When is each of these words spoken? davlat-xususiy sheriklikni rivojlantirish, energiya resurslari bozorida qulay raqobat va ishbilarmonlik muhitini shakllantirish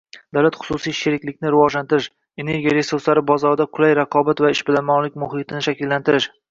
davlat-xususiy 0.35 0.95
sheriklikni 0.99 1.51
rivojlantirish, 1.55 2.09
energiya 2.45 2.75
resurslari 2.79 3.27
bozorida 3.31 3.71
qulay 3.77 3.97
raqobat 4.03 4.47
va 4.47 4.55
ishbilarmonlik 4.59 5.23
muhitini 5.27 5.67
shakllantirish 5.71 6.33